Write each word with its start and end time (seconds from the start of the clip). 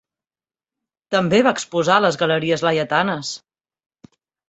També 1.17 1.43
va 1.49 1.53
exposar 1.57 1.99
a 1.99 2.05
les 2.07 2.19
Galeries 2.25 2.67
Laietanes. 2.71 3.39